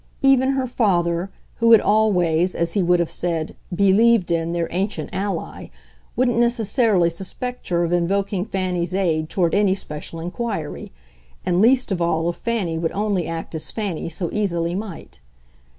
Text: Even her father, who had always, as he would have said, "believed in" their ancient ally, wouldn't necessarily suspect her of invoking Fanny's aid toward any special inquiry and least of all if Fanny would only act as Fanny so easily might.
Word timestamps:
Even 0.23 0.53
her 0.53 0.65
father, 0.65 1.29
who 1.57 1.73
had 1.73 1.79
always, 1.79 2.55
as 2.55 2.73
he 2.73 2.81
would 2.81 2.99
have 2.99 3.11
said, 3.11 3.55
"believed 3.71 4.31
in" 4.31 4.51
their 4.51 4.67
ancient 4.71 5.11
ally, 5.13 5.67
wouldn't 6.15 6.39
necessarily 6.39 7.07
suspect 7.07 7.69
her 7.69 7.83
of 7.83 7.93
invoking 7.93 8.43
Fanny's 8.43 8.95
aid 8.95 9.29
toward 9.29 9.53
any 9.53 9.75
special 9.75 10.19
inquiry 10.19 10.91
and 11.45 11.61
least 11.61 11.91
of 11.91 12.01
all 12.01 12.27
if 12.31 12.35
Fanny 12.35 12.79
would 12.79 12.91
only 12.93 13.27
act 13.27 13.53
as 13.53 13.69
Fanny 13.69 14.09
so 14.09 14.31
easily 14.33 14.73
might. 14.73 15.19